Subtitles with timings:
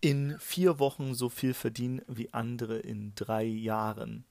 [0.00, 4.24] in vier Wochen so viel verdienen wie andere in drei Jahren.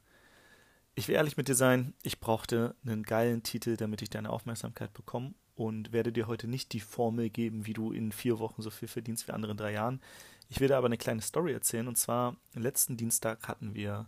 [0.95, 4.93] Ich will ehrlich mit dir sein, ich brauchte einen geilen Titel, damit ich deine Aufmerksamkeit
[4.93, 8.69] bekomme und werde dir heute nicht die Formel geben, wie du in vier Wochen so
[8.69, 10.01] viel verdienst wie andere in drei Jahren.
[10.49, 14.07] Ich werde aber eine kleine Story erzählen und zwar letzten Dienstag hatten wir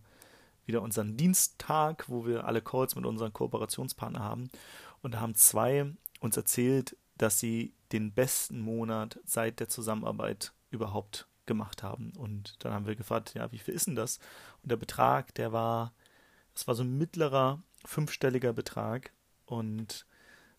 [0.66, 4.50] wieder unseren Diensttag, wo wir alle Calls mit unseren Kooperationspartnern haben
[5.02, 11.28] und da haben zwei uns erzählt, dass sie den besten Monat seit der Zusammenarbeit überhaupt
[11.52, 12.14] gemacht haben.
[12.18, 14.20] Und dann haben wir gefragt, ja, wie viel ist denn das?
[14.64, 15.92] Und der Betrag, der war,
[16.54, 19.12] das war so ein mittlerer, fünfstelliger Betrag.
[19.46, 20.06] Und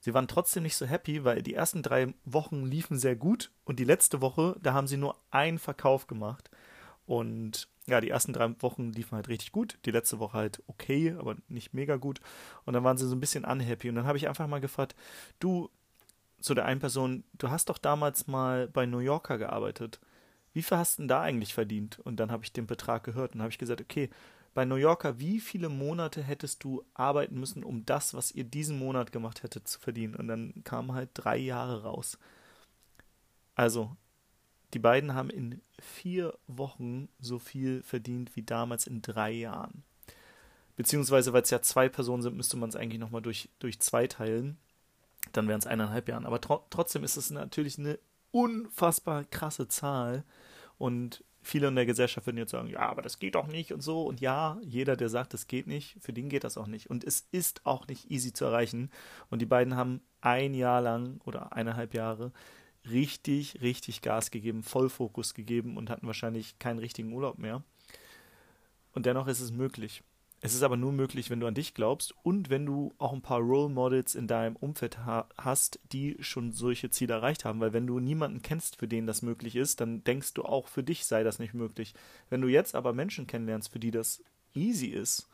[0.00, 3.78] sie waren trotzdem nicht so happy, weil die ersten drei Wochen liefen sehr gut und
[3.78, 6.50] die letzte Woche, da haben sie nur einen Verkauf gemacht.
[7.06, 11.14] Und ja, die ersten drei Wochen liefen halt richtig gut, die letzte Woche halt okay,
[11.18, 12.20] aber nicht mega gut.
[12.64, 13.88] Und dann waren sie so ein bisschen unhappy.
[13.88, 14.94] Und dann habe ich einfach mal gefragt,
[15.40, 15.70] du,
[16.40, 20.00] zu der einen Person, du hast doch damals mal bei New Yorker gearbeitet.
[20.52, 21.98] Wie viel hast du denn da eigentlich verdient?
[22.00, 24.10] Und dann habe ich den Betrag gehört und habe ich gesagt, okay,
[24.54, 28.78] bei New Yorker, wie viele Monate hättest du arbeiten müssen, um das, was ihr diesen
[28.78, 30.14] Monat gemacht hättet, zu verdienen?
[30.14, 32.18] Und dann kamen halt drei Jahre raus.
[33.54, 33.96] Also,
[34.74, 39.84] die beiden haben in vier Wochen so viel verdient wie damals in drei Jahren.
[40.76, 44.06] Beziehungsweise, weil es ja zwei Personen sind, müsste man es eigentlich nochmal durch, durch zwei
[44.06, 44.58] teilen.
[45.32, 46.26] Dann wären es eineinhalb Jahre.
[46.26, 47.98] Aber tro trotzdem ist es natürlich eine
[48.30, 50.24] unfassbar krasse Zahl.
[50.82, 53.82] Und viele in der Gesellschaft würden jetzt sagen, ja, aber das geht doch nicht und
[53.82, 54.02] so.
[54.02, 56.90] Und ja, jeder, der sagt, das geht nicht, für den geht das auch nicht.
[56.90, 58.90] Und es ist auch nicht easy zu erreichen.
[59.30, 62.32] Und die beiden haben ein Jahr lang oder eineinhalb Jahre
[62.90, 67.62] richtig, richtig Gas gegeben, Vollfokus gegeben und hatten wahrscheinlich keinen richtigen Urlaub mehr.
[68.92, 70.02] Und dennoch ist es möglich.
[70.44, 73.22] Es ist aber nur möglich, wenn du an dich glaubst und wenn du auch ein
[73.22, 77.60] paar Role Models in deinem Umfeld ha hast, die schon solche Ziele erreicht haben.
[77.60, 80.82] Weil wenn du niemanden kennst, für den das möglich ist, dann denkst du auch, für
[80.82, 81.94] dich sei das nicht möglich.
[82.28, 84.20] Wenn du jetzt aber Menschen kennenlernst, für die das
[84.52, 85.28] easy ist,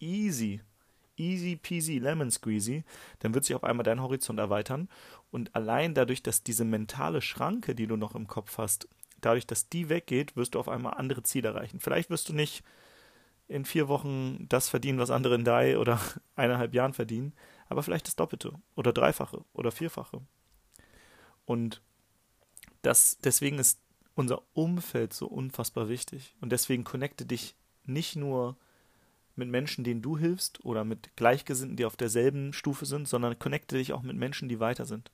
[0.00, 0.60] easy,
[1.16, 2.82] easy peasy lemon squeezy,
[3.20, 4.88] dann wird sich auf einmal dein Horizont erweitern.
[5.30, 8.88] Und allein dadurch, dass diese mentale Schranke, die du noch im Kopf hast,
[9.20, 11.78] dadurch, dass die weggeht, wirst du auf einmal andere Ziele erreichen.
[11.78, 12.64] Vielleicht wirst du nicht
[13.48, 16.00] in vier Wochen das verdienen, was andere in drei oder
[16.36, 17.32] eineinhalb Jahren verdienen,
[17.68, 20.20] aber vielleicht das Doppelte oder Dreifache oder Vierfache.
[21.44, 21.82] Und
[22.82, 23.80] das, deswegen ist
[24.14, 26.34] unser Umfeld so unfassbar wichtig.
[26.40, 27.54] Und deswegen connecte dich
[27.84, 28.56] nicht nur
[29.36, 33.76] mit Menschen, denen du hilfst oder mit Gleichgesinnten, die auf derselben Stufe sind, sondern connecte
[33.76, 35.10] dich auch mit Menschen, die weiter sind.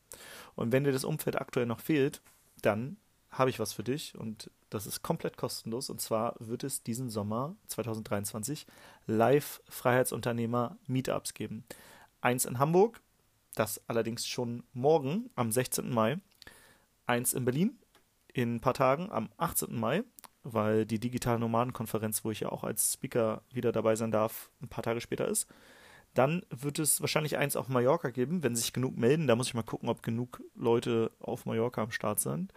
[0.55, 2.23] Und wenn dir das Umfeld aktuell noch fehlt,
[2.63, 2.97] dann
[3.31, 5.89] habe ich was für dich und das ist komplett kostenlos.
[5.89, 8.67] Und zwar wird es diesen Sommer 2023
[9.07, 11.65] Live-Freiheitsunternehmer Meetups geben.
[12.21, 13.01] Eins in Hamburg,
[13.55, 15.89] das allerdings schon morgen am 16.
[15.91, 16.19] Mai.
[17.07, 17.79] Eins in Berlin
[18.33, 19.79] in ein paar Tagen am 18.
[19.79, 20.03] Mai,
[20.43, 24.69] weil die digitale Nomadenkonferenz, wo ich ja auch als Speaker wieder dabei sein darf, ein
[24.69, 25.47] paar Tage später ist.
[26.15, 29.27] Dann wird es wahrscheinlich eins auf Mallorca geben, wenn sich genug melden.
[29.27, 32.53] Da muss ich mal gucken, ob genug Leute auf Mallorca am Start sind.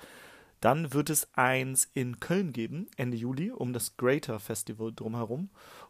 [0.62, 5.50] Dann wird es eins in Köln geben, Ende Juli, um das Greater Festival drumherum.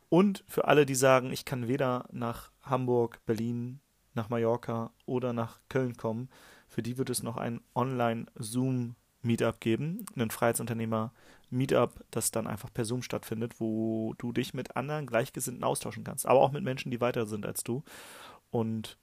[0.09, 3.79] Und für alle, die sagen, ich kann weder nach Hamburg, Berlin,
[4.13, 6.29] nach Mallorca oder nach Köln kommen,
[6.67, 13.01] für die wird es noch ein Online-Zoom-Meetup geben, ein Freiheitsunternehmer-Meetup, das dann einfach per Zoom
[13.01, 17.25] stattfindet, wo du dich mit anderen Gleichgesinnten austauschen kannst, aber auch mit Menschen, die weiter
[17.25, 17.83] sind als du.
[18.51, 18.97] Und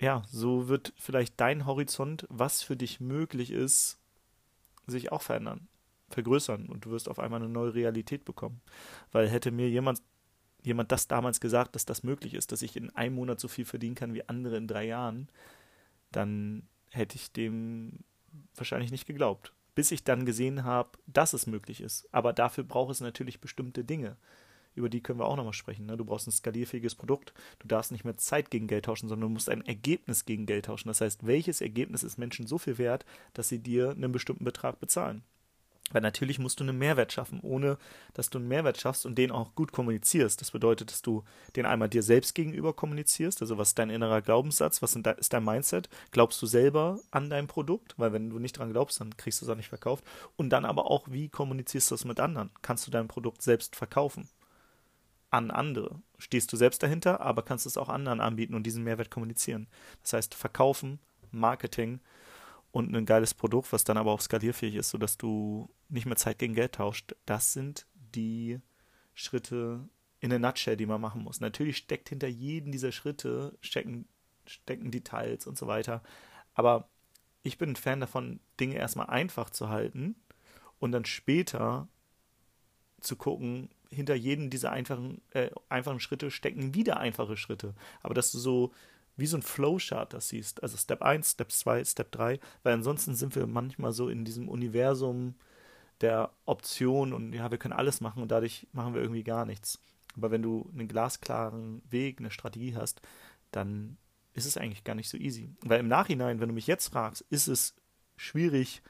[0.00, 3.98] ja, so wird vielleicht dein Horizont, was für dich möglich ist,
[4.86, 5.68] sich auch verändern,
[6.08, 8.60] vergrößern und du wirst auf einmal eine neue Realität bekommen.
[9.12, 10.02] Weil hätte mir jemand,
[10.62, 13.64] jemand das damals gesagt, dass das möglich ist, dass ich in einem Monat so viel
[13.64, 15.28] verdienen kann wie andere in drei Jahren,
[16.12, 18.04] dann hätte ich dem
[18.54, 19.52] wahrscheinlich nicht geglaubt.
[19.74, 22.08] Bis ich dann gesehen habe, dass es möglich ist.
[22.12, 24.16] Aber dafür braucht es natürlich bestimmte Dinge
[24.76, 25.86] über die können wir auch nochmal sprechen.
[25.86, 25.96] Ne?
[25.96, 27.32] Du brauchst ein skalierfähiges Produkt.
[27.58, 30.66] Du darfst nicht mehr Zeit gegen Geld tauschen, sondern du musst ein Ergebnis gegen Geld
[30.66, 30.88] tauschen.
[30.88, 34.78] Das heißt, welches Ergebnis ist Menschen so viel wert, dass sie dir einen bestimmten Betrag
[34.78, 35.22] bezahlen?
[35.92, 37.78] Weil natürlich musst du einen Mehrwert schaffen, ohne
[38.12, 40.40] dass du einen Mehrwert schaffst und den auch gut kommunizierst.
[40.40, 41.22] Das bedeutet, dass du
[41.54, 43.40] den einmal dir selbst gegenüber kommunizierst.
[43.40, 44.82] Also was ist dein innerer Glaubenssatz?
[44.82, 45.88] Was ist dein Mindset?
[46.10, 47.94] Glaubst du selber an dein Produkt?
[47.98, 50.04] Weil wenn du nicht dran glaubst, dann kriegst du es auch nicht verkauft.
[50.34, 52.50] Und dann aber auch, wie kommunizierst du es mit anderen?
[52.62, 54.28] Kannst du dein Produkt selbst verkaufen?
[55.30, 56.00] An andere.
[56.18, 59.68] Stehst du selbst dahinter, aber kannst es auch anderen anbieten und diesen Mehrwert kommunizieren.
[60.02, 60.98] Das heißt, verkaufen,
[61.30, 62.00] Marketing
[62.70, 66.38] und ein geiles Produkt, was dann aber auch skalierfähig ist, sodass du nicht mehr Zeit
[66.38, 67.14] gegen Geld tauscht.
[67.24, 68.60] Das sind die
[69.14, 69.88] Schritte
[70.20, 71.40] in der Nutshell, die man machen muss.
[71.40, 74.06] Natürlich steckt hinter jedem dieser Schritte stecken,
[74.46, 76.02] stecken Details und so weiter.
[76.54, 76.88] Aber
[77.42, 80.16] ich bin ein Fan davon, Dinge erstmal einfach zu halten
[80.78, 81.88] und dann später
[83.00, 87.74] zu gucken, hinter jedem dieser einfachen, äh, einfachen Schritte stecken wieder einfache Schritte.
[88.02, 88.72] Aber dass du so
[89.16, 90.62] wie so ein Flowchart das siehst.
[90.62, 94.48] Also Step 1, Step 2, Step 3, weil ansonsten sind wir manchmal so in diesem
[94.48, 95.34] Universum
[96.02, 99.80] der Option und ja, wir können alles machen und dadurch machen wir irgendwie gar nichts.
[100.16, 103.00] Aber wenn du einen glasklaren Weg, eine Strategie hast,
[103.50, 103.96] dann
[104.34, 105.48] ist es eigentlich gar nicht so easy.
[105.62, 107.74] Weil im Nachhinein, wenn du mich jetzt fragst, ist es
[108.16, 108.82] schwierig,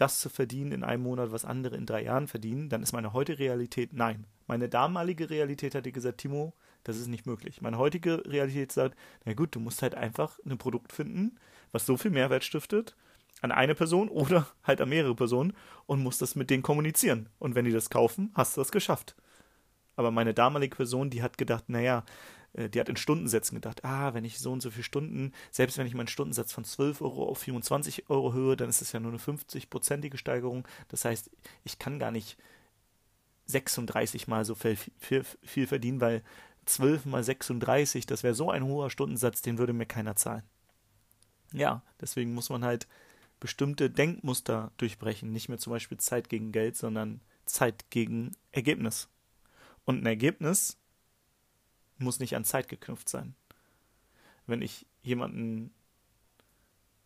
[0.00, 3.12] das zu verdienen in einem Monat, was andere in drei Jahren verdienen, dann ist meine
[3.12, 4.26] heutige Realität nein.
[4.46, 6.54] Meine damalige Realität hat dir gesagt, Timo,
[6.84, 7.60] das ist nicht möglich.
[7.60, 11.38] Meine heutige Realität sagt, na gut, du musst halt einfach ein Produkt finden,
[11.72, 12.96] was so viel Mehrwert stiftet
[13.42, 15.52] an eine Person oder halt an mehrere Personen
[15.86, 17.28] und musst das mit denen kommunizieren.
[17.38, 19.14] Und wenn die das kaufen, hast du das geschafft.
[19.96, 22.04] Aber meine damalige Person, die hat gedacht, naja,
[22.54, 25.86] die hat in Stundensätzen gedacht, ah, wenn ich so und so viele Stunden, selbst wenn
[25.86, 29.12] ich meinen Stundensatz von 12 Euro auf 24 Euro höhe, dann ist es ja nur
[29.12, 30.66] eine 50-prozentige Steigerung.
[30.88, 31.30] Das heißt,
[31.64, 32.36] ich kann gar nicht
[33.46, 36.22] 36 mal so viel, viel, viel verdienen, weil
[36.66, 40.42] 12 mal 36, das wäre so ein hoher Stundensatz, den würde mir keiner zahlen.
[41.52, 42.86] Ja, deswegen muss man halt
[43.40, 45.32] bestimmte Denkmuster durchbrechen.
[45.32, 49.08] Nicht mehr zum Beispiel Zeit gegen Geld, sondern Zeit gegen Ergebnis.
[49.84, 50.78] Und ein Ergebnis
[52.00, 53.34] muss nicht an Zeit geknüpft sein.
[54.46, 55.72] Wenn ich jemanden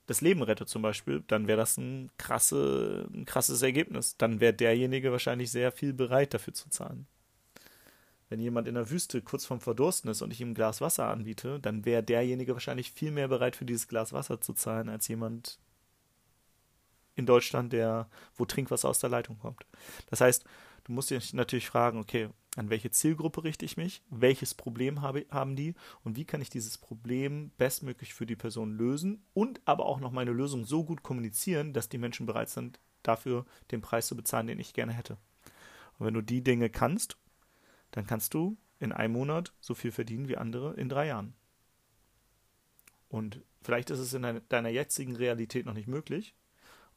[0.07, 4.17] das Leben rette zum Beispiel, dann wäre das ein, krasse, ein krasses Ergebnis.
[4.17, 7.07] Dann wäre derjenige wahrscheinlich sehr viel bereit dafür zu zahlen.
[8.29, 11.09] Wenn jemand in der Wüste kurz vorm Verdursten ist und ich ihm ein Glas Wasser
[11.09, 15.09] anbiete, dann wäre derjenige wahrscheinlich viel mehr bereit für dieses Glas Wasser zu zahlen, als
[15.09, 15.59] jemand
[17.17, 19.65] in Deutschland, der, wo Trinkwasser aus der Leitung kommt.
[20.11, 20.45] Das heißt,
[20.85, 24.03] du musst dich natürlich fragen, okay, an welche Zielgruppe richte ich mich?
[24.11, 25.75] Welches Problem habe, haben die?
[26.05, 29.25] Und wie kann ich dieses Problem bestmöglich für die Person lösen?
[29.35, 33.45] Und aber auch noch meine Lösung so gut kommunizieren, dass die Menschen bereit sind, dafür
[33.71, 35.19] den Preis zu bezahlen, den ich gerne hätte.
[35.99, 37.17] Und wenn du die Dinge kannst
[37.95, 41.33] dann kannst du in einem Monat so viel verdienen wie andere in drei Jahren.
[43.09, 46.35] Und vielleicht ist es in deiner jetzigen Realität noch nicht möglich.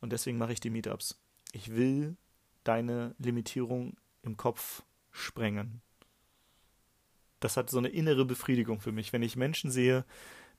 [0.01, 1.21] Und deswegen mache ich die Meetups.
[1.51, 2.17] Ich will
[2.63, 4.81] deine Limitierung im Kopf
[5.17, 5.81] sprengen.
[7.39, 9.13] Das hat so eine innere Befriedigung für mich.
[9.13, 10.05] Wenn ich Menschen sehe,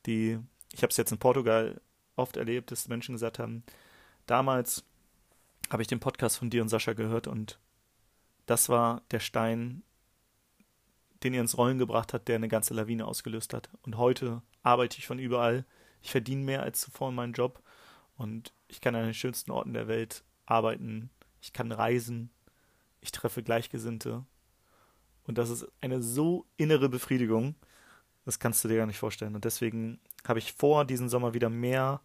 [0.07, 0.39] die,
[0.73, 1.81] ich habe es jetzt in Portugal
[2.17, 3.63] oft erlebt, dass Menschen gesagt haben,
[4.27, 4.85] damals
[5.71, 7.59] habe ich den Podcast von dir und Sascha gehört und
[8.47, 9.83] das war der Stein,
[11.23, 13.69] den ihr ins Rollen gebracht hat, der eine ganze Lawine ausgelöst hat.
[13.83, 15.67] Und heute arbeite ich von überall.
[16.01, 17.63] Ich verdiene mehr als zuvor in meinem Job
[18.17, 21.11] und ich kann an den schönsten Orten der Welt arbeiten.
[21.41, 22.31] Ich kann reisen.
[23.01, 24.25] Ich treffe Gleichgesinnte.
[25.29, 27.55] Und das ist eine so innere Befriedigung.
[28.25, 29.37] Das kannst du dir gar nicht vorstellen.
[29.37, 32.01] Und deswegen habe ich vor, diesen Sommer wieder mehr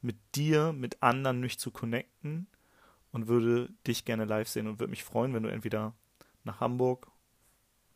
[0.00, 2.46] mit dir, mit anderen mich zu connecten
[3.12, 5.92] und würde dich gerne live sehen und würde mich freuen, wenn du entweder
[6.44, 7.10] nach Hamburg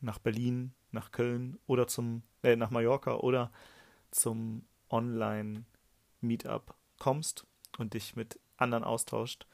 [0.02, 3.50] nach Berlin, nach Köln oder zum, äh, nach Mallorca oder
[4.10, 7.46] zum Online-Meetup kommst
[7.78, 9.46] und dich mit anderen austauscht,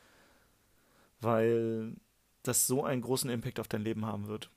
[1.21, 1.95] weil
[2.43, 4.51] das so einen großen Impact auf dein Leben haben wird.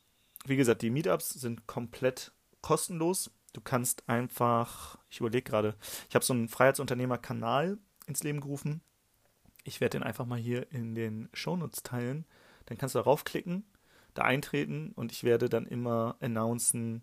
[0.46, 3.32] Wie gesagt, die Meetups sind komplett kostenlos.
[3.54, 5.76] Du kannst einfach, ich überlege gerade,
[6.10, 7.78] ich habe so einen Freiheitsunternehmer-Kanal
[8.08, 8.82] ins Leben gerufen.
[9.64, 12.26] Ich werde den einfach mal hier in den Shownotes teilen.
[12.66, 13.66] Dann kannst du darauf klicken
[14.14, 17.02] da eintreten und ich werde dann immer announcen,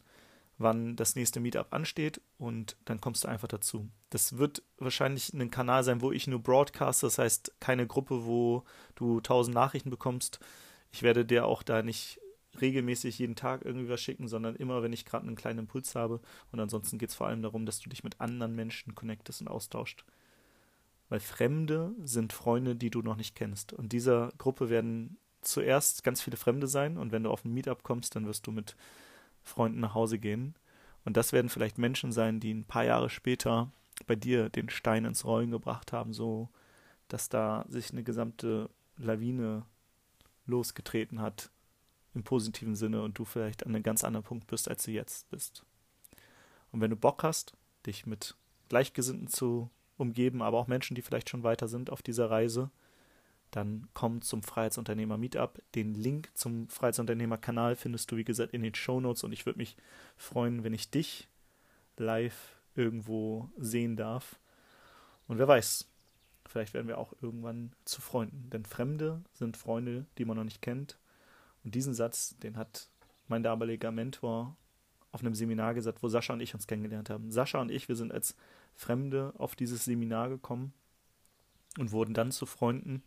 [0.59, 3.89] wann das nächste Meetup ansteht und dann kommst du einfach dazu.
[4.11, 8.65] Das wird wahrscheinlich ein Kanal sein, wo ich nur broadcast, das heißt keine Gruppe, wo
[8.97, 10.41] du tausend Nachrichten bekommst.
[10.91, 12.21] Ich werde dir auch da nicht
[12.61, 16.21] regelmäßig jeden Tag irgendwie was schicken, sondern immer, wenn ich gerade einen kleinen Impuls habe.
[16.53, 19.49] Und ansonsten geht es vor allem darum, dass du dich mit anderen Menschen connectest und
[19.49, 20.05] austauscht.
[21.09, 23.73] Weil Fremde sind Freunde, die du noch nicht kennst.
[23.73, 27.83] Und dieser Gruppe werden zuerst ganz viele Fremde sein und wenn du auf ein Meetup
[27.83, 28.77] kommst, dann wirst du mit
[29.43, 30.55] Freunden nach Hause gehen.
[31.05, 33.71] Und das werden vielleicht Menschen sein, die ein paar Jahre später
[34.07, 36.49] bei dir den Stein ins Rollen gebracht haben, so
[37.09, 39.65] dass da sich eine gesamte Lawine
[40.45, 41.50] losgetreten hat
[42.19, 45.31] im positiven Sinne und du vielleicht an einem ganz anderen Punkt bist, als du jetzt
[45.31, 45.65] bist.
[46.73, 47.55] Und wenn du Bock hast,
[47.87, 48.35] dich mit
[48.69, 52.71] Gleichgesinnten zu umgeben, aber auch Menschen, die vielleicht schon weiter sind auf dieser Reise,
[53.53, 55.63] dann komm zum Freiheitsunternehmer Meetup.
[55.75, 59.47] Den Link zum Freiheitsunternehmer Kanal findest du, wie gesagt, in den Show Notes und ich
[59.47, 59.77] würde mich
[60.17, 61.29] freuen, wenn ich dich
[61.97, 64.39] live irgendwo sehen darf.
[65.29, 65.89] Und wer weiß,
[66.47, 70.63] vielleicht werden wir auch irgendwann zu Freunden, denn Fremde sind Freunde, die man noch nicht
[70.63, 70.99] kennt.
[71.69, 72.89] Und diesen Satz, den hat
[73.27, 74.57] mein damaliger Mentor
[75.13, 77.31] auf einem Seminar gesagt, wo Sascha und ich uns kennengelernt haben.
[77.31, 78.35] Sascha und ich, wir sind als
[78.75, 80.73] Fremde auf dieses Seminar gekommen
[81.79, 83.03] und wurden dann zu Freunden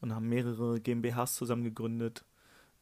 [0.00, 2.24] und haben mehrere GmbHs zusammen gegründet.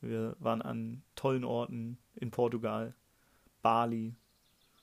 [0.00, 2.94] Wir waren an tollen Orten in Portugal,
[3.62, 4.14] Bali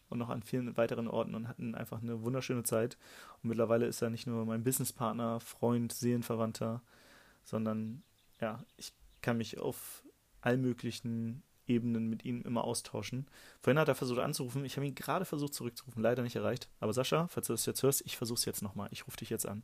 [0.10, 2.98] und noch an vielen weiteren Orten und hatten einfach eine wunderschöne Zeit.
[3.41, 6.81] Und mittlerweile ist er nicht nur mein Businesspartner, Freund, Seelenverwandter,
[7.46, 8.03] sondern
[8.41, 8.91] ja, ich
[9.22, 10.03] kann mich auf
[10.41, 13.27] allen möglichen Ebenen mit ihm immer austauschen.
[13.62, 14.63] Vorhin hat er versucht anzurufen.
[14.65, 16.70] Ich habe ihn gerade versucht zurückzurufen, leider nicht erreicht.
[16.79, 18.89] Aber Sascha, falls du das jetzt hörst, ich versuche es jetzt nochmal.
[18.91, 19.63] Ich rufe dich jetzt an.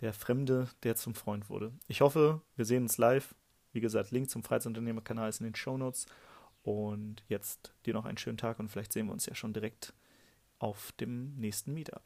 [0.00, 1.72] Der Fremde, der zum Freund wurde.
[1.88, 3.34] Ich hoffe, wir sehen uns live.
[3.72, 6.06] Wie gesagt, Link zum Freizeitunternehmerkanal ist in den Show Notes.
[6.62, 9.94] Und jetzt dir noch einen schönen Tag und vielleicht sehen wir uns ja schon direkt
[10.58, 12.02] auf dem nächsten Meetup.